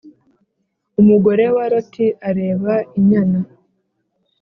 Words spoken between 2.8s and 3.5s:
inyana